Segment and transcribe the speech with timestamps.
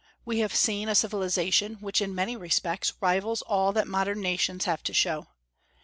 [0.25, 4.81] We have seen a civilization which in many respects rivals all that modern nations have
[4.85, 5.27] to show.